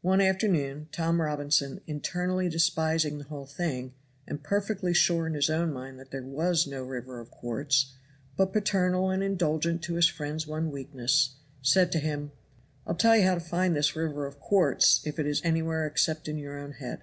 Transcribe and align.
One 0.00 0.22
afternoon 0.22 0.88
Tom 0.90 1.20
Robinson, 1.20 1.82
internally 1.86 2.48
despising 2.48 3.18
the 3.18 3.24
whole 3.24 3.44
thing, 3.44 3.92
and 4.26 4.42
perfectly 4.42 4.94
sure 4.94 5.26
in 5.26 5.34
his 5.34 5.50
own 5.50 5.70
mind 5.70 6.00
that 6.00 6.10
there 6.12 6.22
was 6.22 6.66
no 6.66 6.82
river 6.82 7.20
of 7.20 7.30
quartz, 7.30 7.92
but 8.38 8.54
paternal 8.54 9.10
and 9.10 9.22
indulgent 9.22 9.82
to 9.82 9.96
his 9.96 10.08
friend's 10.08 10.46
one 10.46 10.70
weakness, 10.70 11.34
said 11.60 11.92
to 11.92 11.98
him: 11.98 12.32
"I'll 12.86 12.94
tell 12.94 13.18
you 13.18 13.22
how 13.24 13.34
to 13.34 13.40
find 13.42 13.76
this 13.76 13.94
river 13.94 14.24
of 14.24 14.40
quartz, 14.40 15.06
if 15.06 15.18
it 15.18 15.26
is 15.26 15.42
anywhere 15.44 15.86
except 15.86 16.26
in 16.26 16.38
your 16.38 16.58
own 16.58 16.72
head." 16.72 17.02